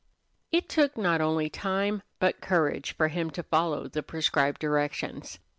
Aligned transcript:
It 0.51 0.67
took 0.67 0.97
not 0.97 1.21
only 1.21 1.47
time, 1.47 2.01
but 2.17 2.41
courage, 2.41 2.95
for 2.97 3.09
him 3.09 3.29
to 3.37 3.43
follow 3.43 3.87
the 3.87 4.01
prescribed 4.01 4.59
directions. 4.59 5.37